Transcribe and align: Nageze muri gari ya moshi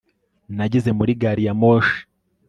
Nageze 0.55 0.89
muri 0.97 1.11
gari 1.21 1.43
ya 1.47 1.53
moshi 1.59 1.97